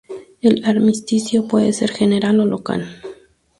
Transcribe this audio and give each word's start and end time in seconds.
El 0.41 0.65
armisticio 0.65 1.47
puede 1.47 1.71
ser 1.73 1.91
general 1.91 2.39
o 2.39 2.45
local. 2.47 2.87